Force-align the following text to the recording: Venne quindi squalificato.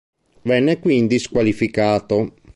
Venne 0.41 0.79
quindi 0.79 1.19
squalificato. 1.19 2.33